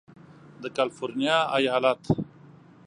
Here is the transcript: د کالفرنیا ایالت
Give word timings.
د 0.61 0.63
کالفرنیا 0.75 1.37
ایالت 1.55 2.01